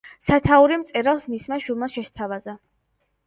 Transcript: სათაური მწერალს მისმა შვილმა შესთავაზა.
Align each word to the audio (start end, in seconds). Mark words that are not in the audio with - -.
სათაური 0.27 0.77
მწერალს 0.83 1.27
მისმა 1.33 1.59
შვილმა 1.65 1.89
შესთავაზა. 1.97 2.57